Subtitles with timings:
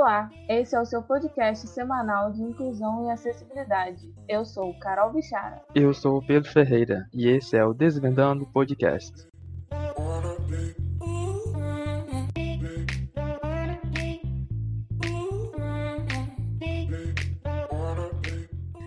[0.00, 4.10] Olá, esse é o seu podcast semanal de inclusão e acessibilidade.
[4.26, 5.62] Eu sou Carol Bichara.
[5.74, 9.28] Eu sou o Pedro Ferreira e esse é o Desvendando Podcast.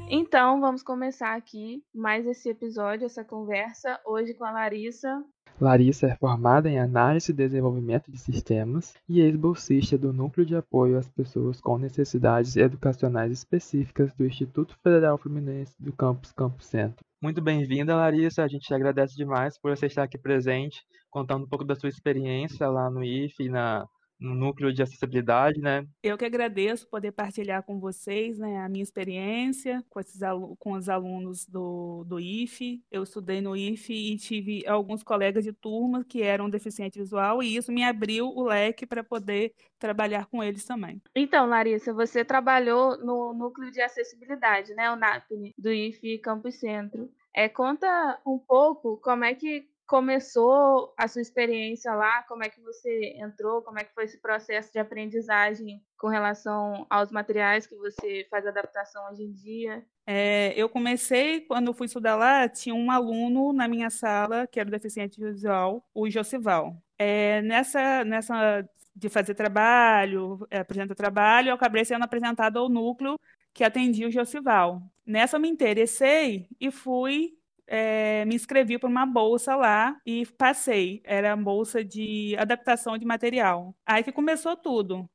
[0.09, 5.23] Então, vamos começar aqui mais esse episódio, essa conversa, hoje com a Larissa.
[5.59, 10.97] Larissa é formada em Análise e Desenvolvimento de Sistemas e ex-bolsista do Núcleo de Apoio
[10.97, 17.05] às Pessoas com Necessidades Educacionais Específicas do Instituto Federal Fluminense do Campus Campo Centro.
[17.21, 18.43] Muito bem-vinda, Larissa.
[18.43, 21.87] A gente te agradece demais por você estar aqui presente, contando um pouco da sua
[21.87, 23.87] experiência lá no IFE e na
[24.19, 25.85] no núcleo de acessibilidade, né?
[26.01, 30.21] Eu que agradeço poder partilhar com vocês, né, a minha experiência com, esses
[30.59, 32.81] com os alunos do, do IFE.
[32.91, 37.55] Eu estudei no IFE e tive alguns colegas de turma que eram deficiente visual e
[37.55, 41.01] isso me abriu o leque para poder trabalhar com eles também.
[41.13, 47.09] Então, Larissa, você trabalhou no núcleo de acessibilidade, né, o NAPNE, do IFE Campus Centro.
[47.35, 52.23] É, conta um pouco como é que começou a sua experiência lá?
[52.23, 53.61] Como é que você entrou?
[53.61, 58.45] Como é que foi esse processo de aprendizagem com relação aos materiais que você faz
[58.45, 59.85] adaptação hoje em dia?
[60.05, 64.69] É, eu comecei, quando fui estudar lá, tinha um aluno na minha sala que era
[64.69, 66.75] deficiente visual, o Josival.
[66.97, 73.19] É, nessa, nessa de fazer trabalho, é, apresentar trabalho, eu acabei sendo apresentado ao núcleo
[73.53, 74.81] que atendia o Josival.
[75.05, 81.01] Nessa eu me interessei e fui é, me inscrevi para uma bolsa lá e passei.
[81.03, 83.75] Era a bolsa de adaptação de material.
[83.85, 85.09] Aí que começou tudo.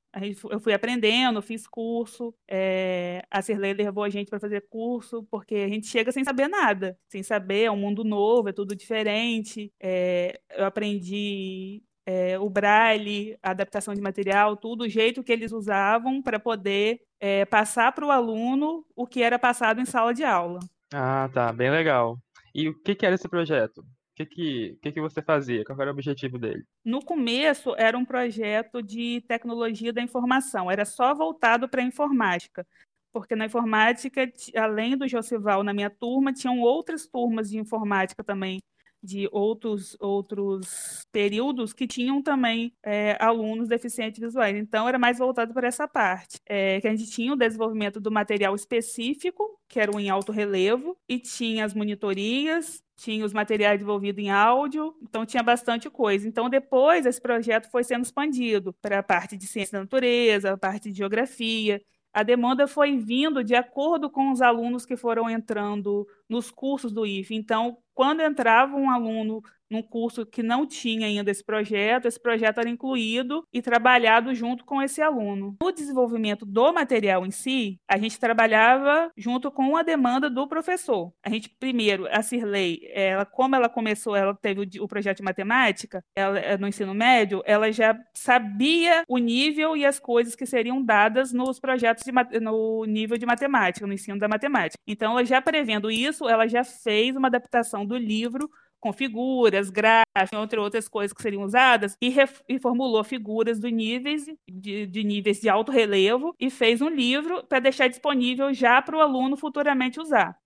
[0.51, 2.35] Eu fui aprendendo, fiz curso.
[2.49, 6.49] É, a Cirlei levou a gente para fazer curso, porque a gente chega sem saber
[6.49, 9.73] nada, sem saber, é um mundo novo, é tudo diferente.
[9.81, 15.53] É, eu aprendi é, o braille, a adaptação de material, tudo, o jeito que eles
[15.53, 20.25] usavam para poder é, passar para o aluno o que era passado em sala de
[20.25, 20.59] aula.
[20.93, 22.17] Ah, tá, bem legal.
[22.59, 23.83] E o que, que era esse projeto?
[23.83, 23.85] O
[24.17, 25.65] que, que, que, que você fazia?
[25.65, 26.65] Qual era o objetivo dele?
[26.85, 32.67] No começo, era um projeto de tecnologia da informação, era só voltado para a informática.
[33.13, 38.59] Porque na informática, além do Josival na minha turma, tinham outras turmas de informática também
[39.03, 44.57] de outros, outros períodos que tinham também é, alunos deficientes visuais.
[44.57, 48.11] Então, era mais voltado para essa parte, é, que a gente tinha o desenvolvimento do
[48.11, 53.79] material específico, que era o em alto relevo, e tinha as monitorias, tinha os materiais
[53.79, 56.27] desenvolvidos em áudio, então tinha bastante coisa.
[56.27, 60.59] Então, depois, esse projeto foi sendo expandido para a parte de ciência da natureza, a
[60.59, 61.81] parte de geografia,
[62.13, 67.07] a demanda foi vindo de acordo com os alunos que foram entrando nos cursos do
[67.07, 67.35] IFE.
[67.35, 72.59] Então, quando entrava um aluno num curso que não tinha ainda esse projeto, esse projeto
[72.59, 75.57] era incluído e trabalhado junto com esse aluno.
[75.61, 81.13] No desenvolvimento do material em si, a gente trabalhava junto com a demanda do professor.
[81.23, 85.23] A gente, primeiro, a Cirlei, ela, como ela começou, ela teve o, o projeto de
[85.23, 90.47] matemática, ela, eh, no ensino médio, ela já sabia o nível e as coisas que
[90.47, 94.79] seriam dadas nos projetos de, no nível de matemática, no ensino da matemática.
[94.87, 100.08] Então, ela já prevendo isso, ela já fez uma adaptação do livro com figuras, gráficos,
[100.33, 105.49] entre outras coisas que seriam usadas, e, formulou figuras de níveis de, de, níveis de
[105.49, 110.37] alto relevo e fez um livro para deixar disponível já para o aluno futuramente usar.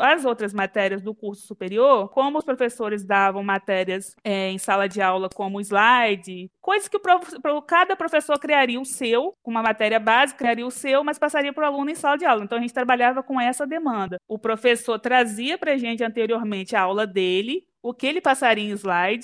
[0.00, 5.00] As outras matérias do curso superior, como os professores davam matérias é, em sala de
[5.00, 7.26] aula como slide, coisas que o prof,
[7.66, 11.64] cada professor criaria o seu, com uma matéria básica, criaria o seu, mas passaria para
[11.64, 12.44] o aluno em sala de aula.
[12.44, 14.18] Então a gente trabalhava com essa demanda.
[14.28, 18.76] O professor trazia para a gente anteriormente a aula dele, o que ele passaria em
[18.76, 19.17] slide,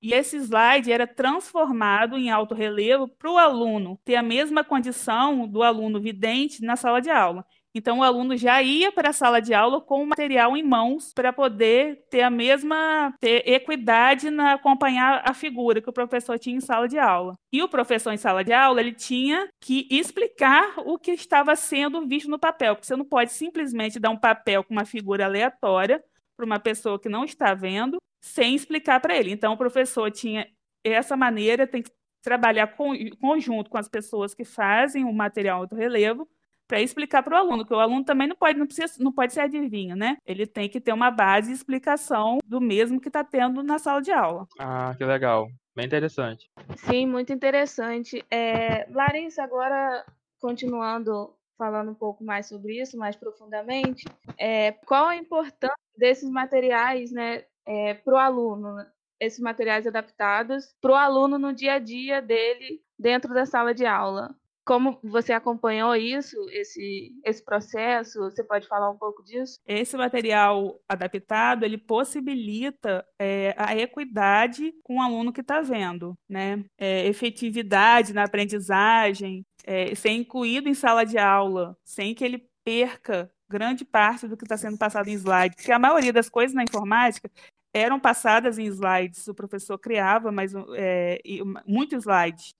[0.00, 5.46] e esse slide era transformado em alto relevo para o aluno ter a mesma condição
[5.46, 7.44] do aluno vidente na sala de aula.
[7.74, 11.12] Então, o aluno já ia para a sala de aula com o material em mãos
[11.12, 16.56] para poder ter a mesma ter equidade na acompanhar a figura que o professor tinha
[16.56, 17.36] em sala de aula.
[17.52, 22.06] E o professor em sala de aula, ele tinha que explicar o que estava sendo
[22.06, 26.02] visto no papel, porque você não pode simplesmente dar um papel com uma figura aleatória
[26.38, 29.32] para uma pessoa que não está vendo, sem explicar para ele.
[29.32, 30.48] Então, o professor tinha
[30.84, 31.90] essa maneira, tem que
[32.22, 36.28] trabalhar com, conjunto com as pessoas que fazem o material do relevo
[36.68, 39.32] para explicar para o aluno, que o aluno também não pode, não, precisa, não pode
[39.32, 40.18] ser adivinho, né?
[40.24, 44.00] Ele tem que ter uma base de explicação do mesmo que está tendo na sala
[44.00, 44.46] de aula.
[44.60, 45.48] Ah, que legal.
[45.74, 46.48] Bem interessante.
[46.76, 48.22] Sim, muito interessante.
[48.30, 50.04] É, Larissa, agora
[50.38, 54.04] continuando falando um pouco mais sobre isso, mais profundamente,
[54.38, 58.90] é, qual a importância desses materiais né, é, para o aluno, né?
[59.20, 63.84] esses materiais adaptados para o aluno no dia a dia dele dentro da sala de
[63.84, 64.34] aula?
[64.68, 68.18] como você acompanhou isso, esse, esse processo?
[68.20, 69.58] Você pode falar um pouco disso?
[69.66, 76.62] Esse material adaptado, ele possibilita é, a equidade com o aluno que está vendo, né?
[76.76, 83.30] É, efetividade na aprendizagem, é, ser incluído em sala de aula, sem que ele perca
[83.46, 86.64] grande parte do que está sendo passado em slides, porque a maioria das coisas na
[86.64, 87.30] informática
[87.72, 91.20] eram passadas em slides, o professor criava mas é,
[91.66, 92.54] muitos slides.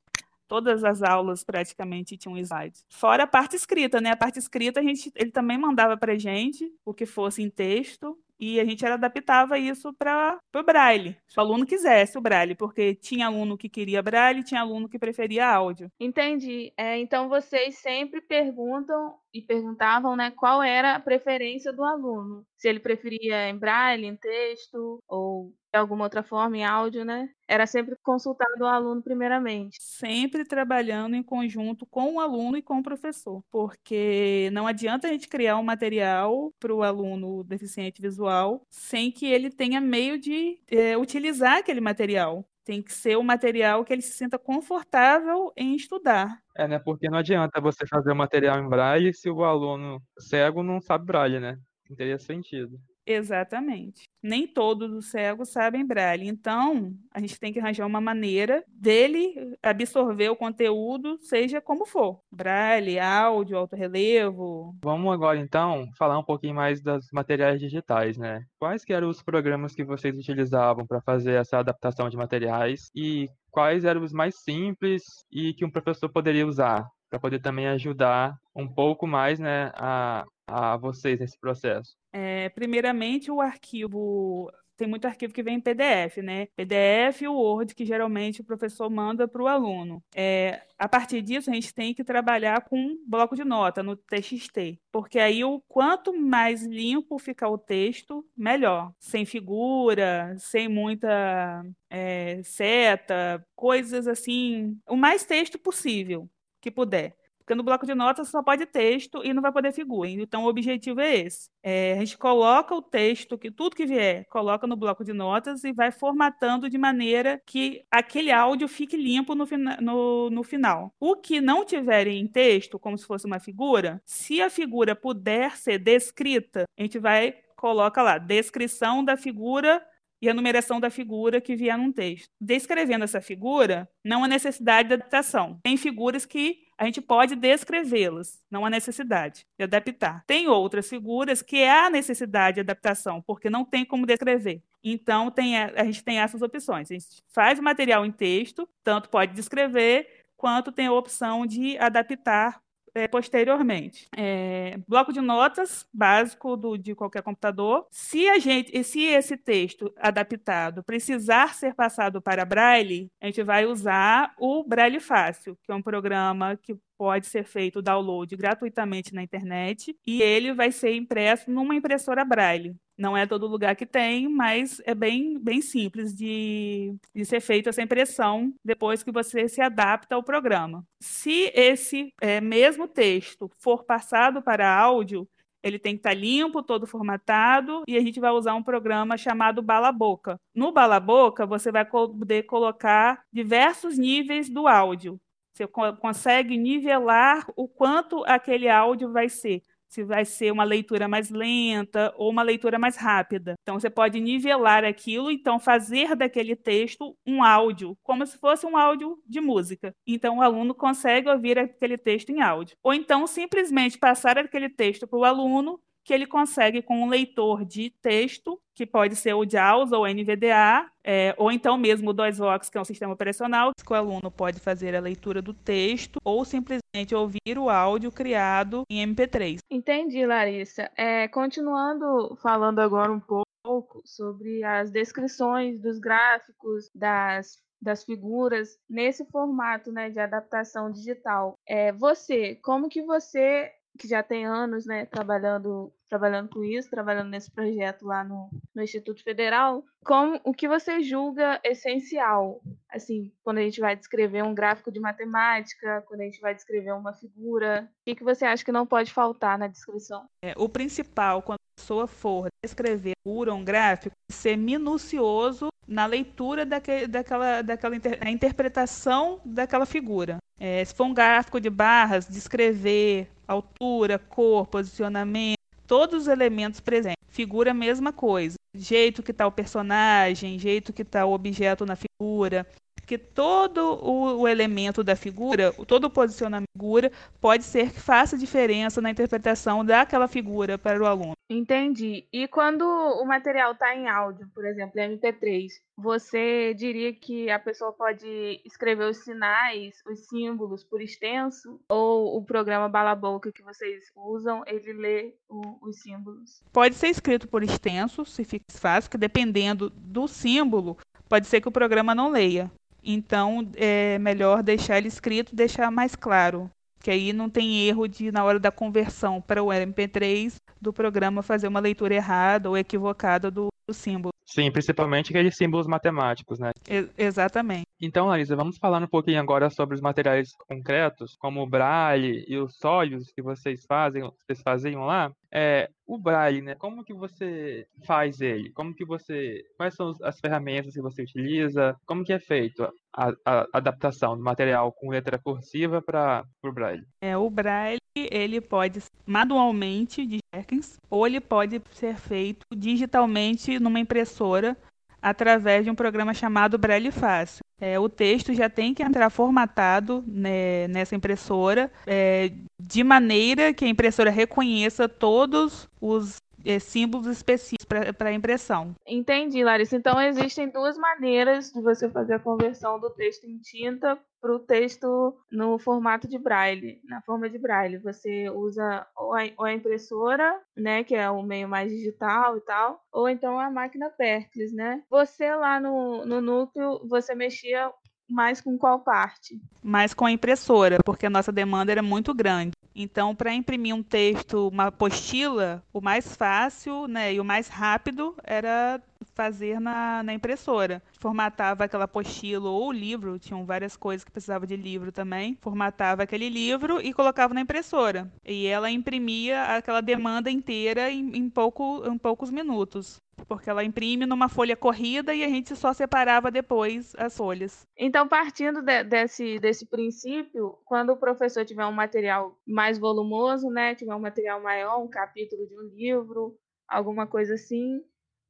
[0.47, 2.85] Todas as aulas praticamente tinham slides.
[2.89, 4.13] Fora a parte escrita, né?
[4.13, 8.19] A parte escrita a gente, ele também mandava para gente o que fosse em texto
[8.39, 12.95] e a gente adaptava isso para o braille, se o aluno quisesse o braille, porque
[12.95, 15.91] tinha aluno que queria braille, tinha aluno que preferia áudio.
[15.99, 16.73] Entendi.
[16.77, 22.69] É, então vocês sempre perguntam e perguntavam, né, qual era a preferência do aluno, se
[22.69, 27.29] ele preferia em braille, em texto ou de alguma outra forma em áudio, né?
[27.47, 29.77] Era sempre consultado o aluno primeiramente.
[29.81, 35.11] Sempre trabalhando em conjunto com o aluno e com o professor, porque não adianta a
[35.11, 38.28] gente criar um material para o aluno deficiente visual
[38.69, 42.49] sem que ele tenha meio de é, utilizar aquele material.
[42.65, 46.43] Tem que ser o um material que ele se sinta confortável em estudar.
[46.57, 46.79] É, né?
[46.79, 51.07] Porque não adianta você fazer o material em braille se o aluno cego não sabe
[51.07, 51.59] braille, né?
[51.89, 52.79] Não teria sentido.
[53.07, 54.08] Exatamente.
[54.23, 56.29] Nem todos os cegos sabem braille.
[56.29, 62.21] Então, a gente tem que arranjar uma maneira dele absorver o conteúdo, seja como for.
[62.31, 64.75] Braille, áudio, alto relevo.
[64.83, 68.43] Vamos agora, então, falar um pouquinho mais dos materiais digitais, né?
[68.59, 73.85] Quais eram os programas que vocês utilizavam para fazer essa adaptação de materiais e quais
[73.85, 78.67] eram os mais simples e que um professor poderia usar para poder também ajudar um
[78.67, 81.97] pouco mais né, a, a vocês nesse processo?
[82.13, 86.47] É, primeiramente, o arquivo tem muito arquivo que vem em PDF, né?
[86.55, 90.01] PDF e o Word, que geralmente o professor manda para o aluno.
[90.15, 93.97] É, a partir disso, a gente tem que trabalhar com um bloco de nota no
[93.97, 98.93] TXT, porque aí o quanto mais limpo ficar o texto, melhor.
[99.01, 107.17] Sem figura, sem muita é, seta, coisas assim, o mais texto possível que puder.
[107.49, 110.11] Porque no bloco de notas só pode texto e não vai poder figura.
[110.11, 111.49] Então, o objetivo é esse.
[111.63, 115.65] É, a gente coloca o texto, que tudo que vier, coloca no bloco de notas
[115.65, 119.47] e vai formatando de maneira que aquele áudio fique limpo no,
[119.81, 120.95] no, no final.
[121.01, 125.57] O que não tiver em texto, como se fosse uma figura, se a figura puder
[125.57, 129.83] ser descrita, a gente vai coloca lá descrição da figura
[130.21, 132.31] e a numeração da figura que vier num texto.
[132.41, 135.59] Descrevendo essa figura, não há necessidade de adaptação.
[135.63, 140.25] Tem figuras que a gente pode descrevê-las, não há necessidade de adaptar.
[140.27, 144.63] Tem outras figuras que há necessidade de adaptação, porque não tem como descrever.
[144.83, 146.91] Então, tem, a gente tem essas opções.
[146.91, 150.07] A gente faz o material em texto, tanto pode descrever,
[150.37, 152.63] quanto tem a opção de adaptar
[152.99, 154.09] é, posteriormente.
[154.17, 157.87] É, bloco de notas básico do, de qualquer computador.
[157.91, 163.67] Se a gente, se esse texto adaptado precisar ser passado para Braille, a gente vai
[163.67, 169.23] usar o Braille Fácil, que é um programa que pode ser feito download gratuitamente na
[169.23, 172.75] internet e ele vai ser impresso numa impressora Braille.
[172.99, 177.71] Não é todo lugar que tem, mas é bem, bem simples de, de ser feita
[177.71, 180.85] essa impressão depois que você se adapta ao programa.
[181.01, 185.29] Se esse é, mesmo texto for passado para áudio,
[185.63, 189.63] ele tem que estar limpo, todo formatado, e a gente vai usar um programa chamado
[189.63, 190.41] Bala Boca.
[190.55, 195.21] No Bala Boca, você vai poder colocar diversos níveis do áudio.
[195.53, 199.63] Você consegue nivelar o quanto aquele áudio vai ser.
[199.89, 203.55] Se vai ser uma leitura mais lenta ou uma leitura mais rápida.
[203.63, 208.77] Então, você pode nivelar aquilo, então fazer daquele texto um áudio, como se fosse um
[208.77, 209.95] áudio de música.
[210.07, 212.77] Então, o aluno consegue ouvir aquele texto em áudio.
[212.83, 217.67] Ou então, simplesmente passar aquele texto para o aluno que ele consegue com um leitor
[217.67, 222.71] de texto, que pode ser o JAWS ou NVDA, é, ou então mesmo o DOSVox,
[222.71, 226.47] que é um sistema operacional, que o aluno pode fazer a leitura do texto ou
[226.47, 229.59] simplesmente ouvir o áudio criado em MP3.
[229.71, 230.91] Entendi, Larissa.
[230.97, 239.25] É, continuando falando agora um pouco sobre as descrições dos gráficos, das das figuras nesse
[239.27, 241.55] formato né, de adaptação digital.
[241.65, 247.29] É, você, como que você que já tem anos, né, trabalhando, trabalhando com isso, trabalhando
[247.29, 252.61] nesse projeto lá no, no Instituto Federal, como o que você julga essencial,
[252.91, 256.93] assim, quando a gente vai descrever um gráfico de matemática, quando a gente vai descrever
[256.93, 260.27] uma figura, o que, que você acha que não pode faltar na descrição?
[260.43, 266.07] É, o principal, quando a pessoa for descrever figura, um gráfico, é ser minucioso na
[266.07, 270.39] leitura daquele, daquela, daquela inter, interpretação daquela figura.
[270.59, 275.58] É, se for um gráfico de barras, descrever altura, cor, posicionamento,
[275.89, 277.17] todos os elementos presentes.
[277.29, 278.57] Figura, mesma coisa.
[278.75, 282.67] Jeito que está o personagem, jeito que está o objeto na figura,
[283.09, 287.99] porque todo o, o, elemento da figura, todo o posicionamento da figura, pode ser que
[287.99, 291.33] faça diferença na interpretação daquela figura para o aluno.
[291.49, 292.29] Entendi.
[292.31, 297.95] E quando o material está em áudio, por exemplo, MP3, você diria que a pessoa
[297.95, 301.81] pode escrever os sinais, os símbolos por extenso?
[301.89, 306.63] Ou o programa Bala Boca que vocês usam, ele lê o, os símbolos?
[306.71, 311.69] Pode ser escrito por extenso, se fica fácil, que dependendo do símbolo, pode ser que
[311.69, 312.71] o programa não leia.
[313.11, 318.31] Então, é melhor deixar ele escrito, deixar mais claro, que aí não tem erro de
[318.31, 323.51] na hora da conversão para o MP3 do programa fazer uma leitura errada ou equivocada
[323.51, 324.35] do, do símbolo.
[324.45, 326.71] Sim, principalmente aqueles símbolos matemáticos, né?
[326.87, 327.88] E exatamente.
[328.01, 332.57] Então, Larissa, vamos falar um pouquinho agora sobre os materiais concretos, como o braille e
[332.57, 335.33] os sólidos que vocês fazem, vocês faziam lá.
[335.51, 336.75] É, o braille, né?
[336.77, 338.71] Como que você faz ele?
[338.71, 341.97] Como que você, quais são as ferramentas que você utiliza?
[342.07, 347.05] Como que é feito a, a adaptação do material com letra cursiva para o braille?
[347.21, 354.01] É, o braille ele pode manualmente de Jenkins ou ele pode ser feito digitalmente numa
[354.01, 354.77] impressora
[355.21, 357.63] através de um programa chamado Braille Fácil.
[357.81, 363.85] É, o texto já tem que entrar formatado né, nessa impressora é, de maneira que
[363.85, 368.95] a impressora reconheça todos os é, símbolos específicos para impressão.
[369.07, 369.97] Entendi, Larissa.
[369.97, 374.59] Então existem duas maneiras de você fazer a conversão do texto em tinta para o
[374.59, 377.99] texto no formato de braille, na forma de braille.
[377.99, 382.61] Você usa ou a, ou a, impressora, né, que é o meio mais digital e
[382.61, 385.03] tal, ou então a máquina Pericles, né?
[385.11, 387.91] Você lá no, no núcleo, você mexia
[388.29, 389.59] mais com qual parte?
[389.83, 392.73] Mais com a impressora, porque a nossa demanda era muito grande.
[392.95, 398.35] Então, para imprimir um texto, uma apostila, o mais fácil né, e o mais rápido
[398.43, 399.01] era
[399.39, 401.01] fazer na, na impressora.
[401.21, 405.57] Formatava aquela apostila ou livro, tinham várias coisas que precisava de livro também.
[405.61, 408.29] Formatava aquele livro e colocava na impressora.
[408.45, 414.27] E ela imprimia aquela demanda inteira em, em, pouco, em poucos minutos porque ela imprime
[414.27, 417.87] numa folha corrida e a gente só separava depois as folhas.
[417.97, 423.95] Então, partindo de, desse, desse princípio, quando o professor tiver um material mais volumoso, né,
[423.95, 428.03] tiver um material maior, um capítulo de um livro, alguma coisa assim,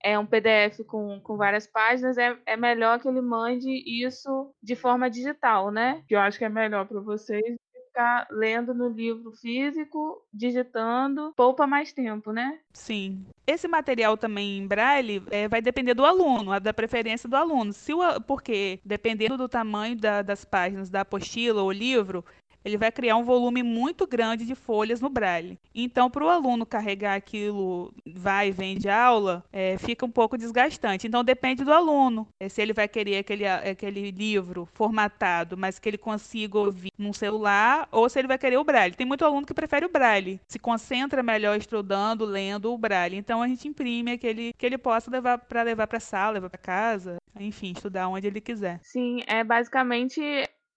[0.02, 4.76] é um PDF com, com várias páginas, é, é melhor que ele mande isso de
[4.76, 6.02] forma digital, né?
[6.07, 7.57] Que eu acho que é melhor para vocês
[7.99, 12.61] ficar lendo no livro físico, digitando, poupa mais tempo, né?
[12.73, 13.26] Sim.
[13.45, 17.73] Esse material também em braille é, vai depender do aluno, da preferência do aluno.
[17.73, 22.25] Se o, porque, dependendo do tamanho da, das páginas da apostila ou livro,
[22.64, 25.58] ele vai criar um volume muito grande de folhas no braille.
[25.74, 30.36] Então, para o aluno carregar aquilo, vai e vem de aula, é, fica um pouco
[30.36, 31.06] desgastante.
[31.06, 32.26] Então, depende do aluno.
[32.40, 37.12] É, se ele vai querer aquele, aquele livro formatado, mas que ele consiga ouvir num
[37.12, 38.94] celular, ou se ele vai querer o braille.
[38.94, 43.16] Tem muito aluno que prefere o braille, se concentra melhor estudando, lendo o braille.
[43.16, 46.58] Então, a gente imprime aquele que ele possa levar para levar para sala, levar para
[46.58, 48.80] casa, enfim, estudar onde ele quiser.
[48.82, 50.20] Sim, é basicamente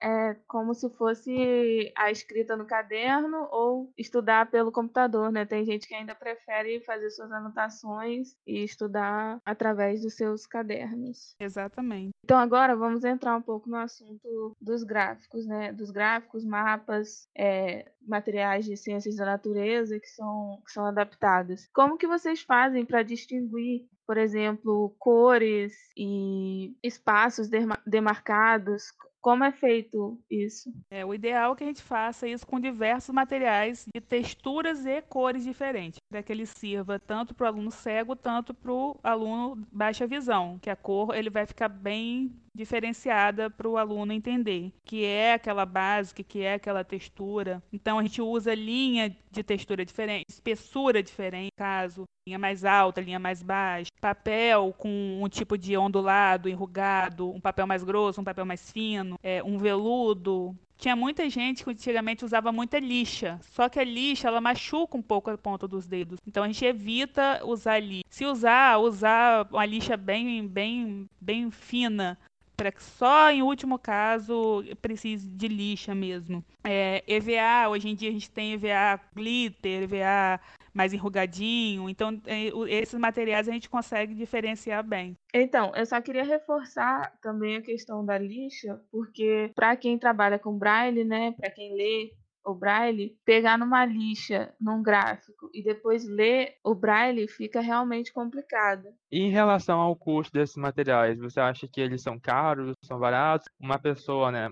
[0.01, 5.45] é como se fosse a escrita no caderno ou estudar pelo computador, né?
[5.45, 11.35] Tem gente que ainda prefere fazer suas anotações e estudar através dos seus cadernos.
[11.39, 12.11] Exatamente.
[12.23, 15.71] Então agora vamos entrar um pouco no assunto dos gráficos, né?
[15.71, 21.69] Dos gráficos, mapas, é, materiais de ciências da natureza que são, que são adaptados.
[21.73, 27.47] Como que vocês fazem para distinguir por exemplo, cores e espaços
[27.85, 28.91] demarcados
[29.21, 30.73] como é feito isso?
[30.89, 35.01] É, o ideal é que a gente faça isso com diversos materiais de texturas e
[35.03, 39.65] cores diferentes, para que ele sirva tanto para o aluno cego, tanto para o aluno
[39.71, 45.05] baixa visão, que a cor ele vai ficar bem diferenciada para o aluno entender, que
[45.05, 47.61] é aquela básica, que é aquela textura.
[47.71, 53.19] Então a gente usa linha de textura diferente, espessura diferente, caso linha mais alta, linha
[53.19, 58.45] mais baixa, papel com um tipo de ondulado, enrugado, um papel mais grosso, um papel
[58.45, 60.55] mais fino, é, um veludo.
[60.77, 65.01] Tinha muita gente que antigamente usava muita lixa, só que a lixa ela machuca um
[65.01, 66.19] pouco a ponta dos dedos.
[66.25, 68.03] Então a gente evita usar lixa.
[68.09, 72.17] Se usar, usar uma lixa bem, bem, bem fina,
[72.61, 76.45] para que só em último caso precise de lixa mesmo.
[76.63, 80.39] É, EVA, hoje em dia a gente tem EVA glitter, EVA
[80.71, 81.89] mais enrugadinho.
[81.89, 85.17] Então, é, esses materiais a gente consegue diferenciar bem.
[85.33, 90.55] Então, eu só queria reforçar também a questão da lixa, porque para quem trabalha com
[90.55, 92.11] braille, né, para quem lê
[92.45, 98.89] o braille, pegar numa lixa, num gráfico e depois ler o braille fica realmente complicado.
[99.11, 103.47] E em relação ao custo desses materiais, você acha que eles são caros, são baratos?
[103.59, 104.49] Uma pessoa, né,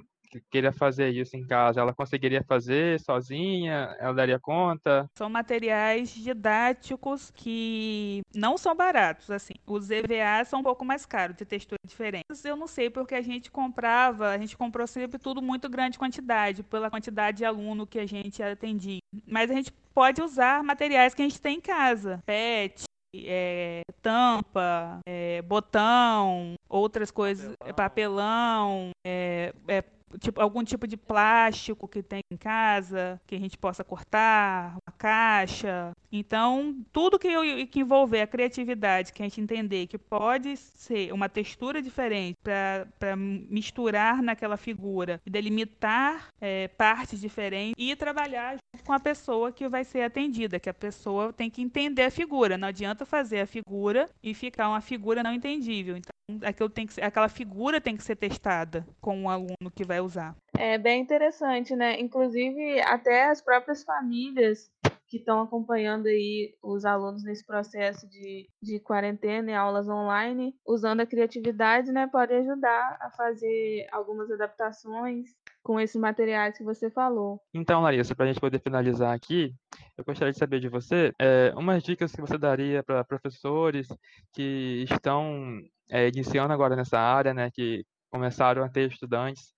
[0.49, 3.95] queira fazer isso em casa, ela conseguiria fazer sozinha?
[3.99, 5.09] Ela daria conta?
[5.15, 9.53] São materiais didáticos que não são baratos, assim.
[9.65, 12.25] Os EVA são um pouco mais caros, de textura diferente.
[12.43, 16.63] Eu não sei porque a gente comprava, a gente comprou sempre tudo muito grande quantidade,
[16.63, 18.99] pela quantidade de aluno que a gente atendia.
[19.25, 22.83] Mas a gente pode usar materiais que a gente tem em casa, PET,
[23.15, 29.83] é, tampa, é, botão, outras coisas, papelão, papelão é, é
[30.19, 34.95] tipo, algum tipo de plástico que tem em casa, que a gente possa cortar, uma
[34.97, 35.91] caixa.
[36.11, 41.29] Então, tudo que, que envolver a criatividade, que a gente entender que pode ser uma
[41.29, 48.57] textura diferente para misturar naquela figura, delimitar é, partes diferentes e trabalhar
[48.89, 52.57] com a pessoa que vai ser atendida, que a pessoa tem que entender a figura.
[52.57, 55.95] Não adianta fazer a figura e ficar uma figura não entendível.
[55.95, 59.83] Então, aquilo tem que ser, aquela figura tem que ser testada com o aluno que
[59.83, 60.35] vai usar.
[60.57, 61.99] É bem interessante, né?
[61.99, 64.71] Inclusive, até as próprias famílias
[65.09, 71.01] que estão acompanhando aí os alunos nesse processo de, de quarentena e aulas online, usando
[71.01, 75.29] a criatividade, né, pode ajudar a fazer algumas adaptações
[75.63, 77.41] com esses materiais que você falou.
[77.53, 79.51] Então, Larissa, para a gente poder finalizar aqui,
[79.97, 83.87] eu gostaria de saber de você é, umas dicas que você daria para professores
[84.31, 89.53] que estão é, iniciando agora nessa área, né, que começaram a ter estudantes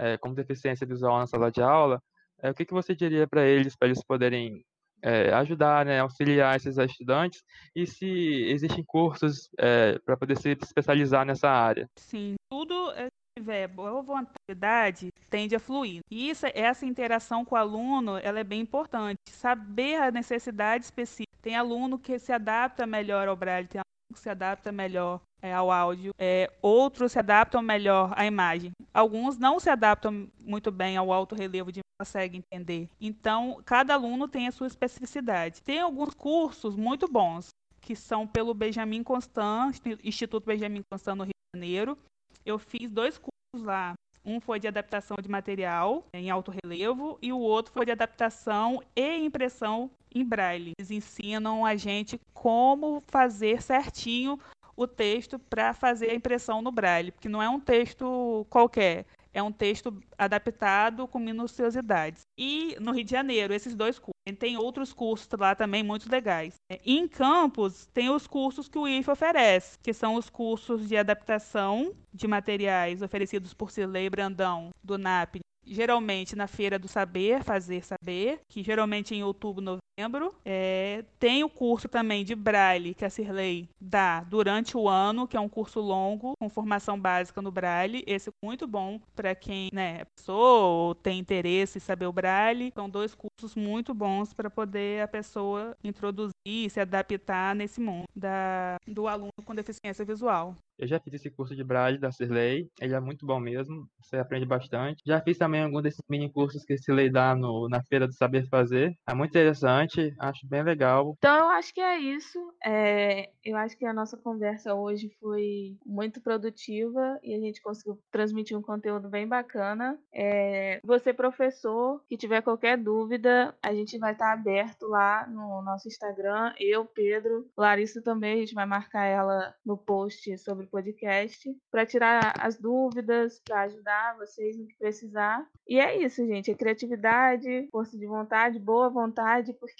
[0.00, 2.02] é, com deficiência visual na sala de aula,
[2.42, 4.64] é, o que, que você diria para eles, para eles poderem
[5.04, 7.42] é, ajudar, né, auxiliar esses estudantes
[7.76, 8.08] e se
[8.48, 11.86] existem cursos é, para poder se especializar nessa área?
[11.98, 16.00] Sim, tudo é tiver boa vontade, tende a fluir.
[16.10, 19.18] E isso, essa interação com o aluno, ela é bem importante.
[19.28, 21.34] Saber a necessidade específica.
[21.42, 23.80] Tem aluno que se adapta melhor ao braille, tem
[24.18, 28.72] se adapta melhor é, ao áudio, é, outros se adaptam melhor à imagem.
[28.92, 32.88] Alguns não se adaptam muito bem ao alto relevo de consegue entender.
[33.00, 35.62] Então, cada aluno tem a sua especificidade.
[35.62, 37.48] Tem alguns cursos muito bons
[37.80, 41.98] que são pelo Benjamin Constant, Instituto Benjamin Constant no Rio de Janeiro.
[42.44, 43.94] Eu fiz dois cursos lá.
[44.24, 48.82] Um foi de adaptação de material em alto relevo e o outro foi de adaptação
[48.96, 50.72] e impressão em braille.
[50.78, 54.38] Eles ensinam a gente como fazer certinho
[54.76, 59.42] o texto para fazer a impressão no braille, porque não é um texto qualquer, é
[59.42, 62.22] um texto adaptado com minuciosidades.
[62.38, 64.14] E no Rio de Janeiro, esses dois cursos.
[64.38, 66.54] Tem outros cursos lá também muito legais.
[66.70, 70.96] E em Campos, tem os cursos que o IF oferece, que são os cursos de
[70.96, 77.84] adaptação de materiais oferecidos por Cirlei Brandão, do NAP, geralmente na Feira do Saber, Fazer
[77.84, 80.34] Saber, que geralmente é em outubro, novembro.
[80.44, 85.36] É, tem o curso também de Braille, que a Cirlei dá durante o ano, que
[85.36, 88.04] é um curso longo, com formação básica no Braille.
[88.06, 92.12] Esse é muito bom para quem né, é pessoa ou tem interesse em saber o
[92.12, 92.72] Braille.
[92.74, 98.04] São dois cursos muito bons para poder a pessoa introduzir e se adaptar nesse mundo
[98.14, 100.56] da, do aluno com deficiência visual.
[100.76, 104.16] Eu já fiz esse curso de Braille da Cirlei, ele é muito bom mesmo, você
[104.16, 105.02] aprende bastante.
[105.06, 108.12] Já fiz também algum desses mini cursos que a Cirlei dá no, na Feira do
[108.12, 109.83] Saber Fazer, é muito interessante,
[110.18, 111.14] acho bem legal.
[111.18, 115.76] Então eu acho que é isso, é, eu acho que a nossa conversa hoje foi
[115.84, 119.98] muito produtiva e a gente conseguiu transmitir um conteúdo bem bacana.
[120.12, 125.88] É, você, professor, que tiver qualquer dúvida, a gente vai estar aberto lá no nosso
[125.88, 131.50] Instagram, eu, Pedro, Larissa também, a gente vai marcar ela no post sobre o podcast,
[131.70, 135.46] para tirar as dúvidas, para ajudar vocês no que precisar.
[135.66, 136.50] E é isso, gente.
[136.50, 139.73] É criatividade, força de vontade, boa vontade, porque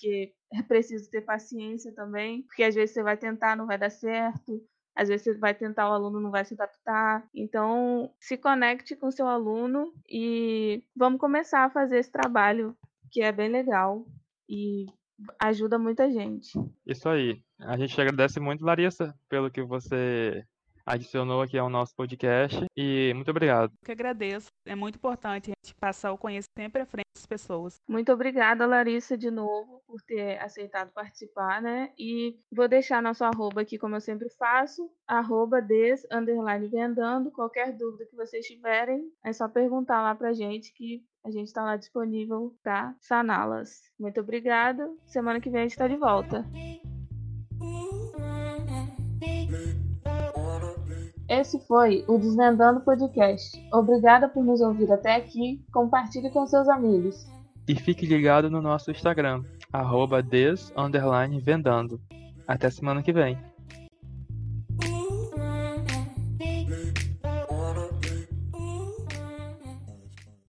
[0.52, 4.62] é preciso ter paciência também, porque às vezes você vai tentar, não vai dar certo.
[4.96, 7.28] Às vezes você vai tentar, o aluno não vai se adaptar.
[7.34, 12.76] Então, se conecte com seu aluno e vamos começar a fazer esse trabalho,
[13.10, 14.06] que é bem legal
[14.48, 14.86] e
[15.40, 16.52] ajuda muita gente.
[16.86, 17.42] Isso aí.
[17.60, 20.44] A gente agradece muito, Larissa, pelo que você
[20.86, 23.72] adicionou aqui ao nosso podcast e muito obrigado.
[23.72, 24.48] Eu que agradeço.
[24.66, 27.76] É muito importante a gente passar o conhecimento sempre à frente das pessoas.
[27.88, 31.92] Muito obrigada, Larissa, de novo, por ter aceitado participar, né?
[31.98, 37.30] E vou deixar nosso arroba aqui, como eu sempre faço, arroba des, underline vendando.
[37.30, 41.64] Qualquer dúvida que vocês tiverem, é só perguntar lá pra gente que a gente está
[41.64, 43.90] lá disponível para saná-las.
[43.98, 44.90] Muito obrigada.
[45.06, 46.44] Semana que vem a gente está de volta.
[51.28, 53.58] Esse foi o Desvendando Podcast.
[53.72, 55.64] Obrigada por nos ouvir até aqui.
[55.72, 57.26] Compartilhe com seus amigos.
[57.66, 60.22] E fique ligado no nosso Instagram, arroba.
[62.46, 63.38] Até semana que vem.